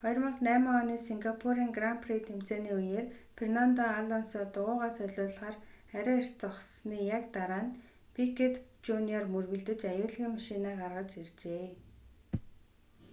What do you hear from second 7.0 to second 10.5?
яг дараа нь пикёт жуниор мөргөлдөж аюулгүйн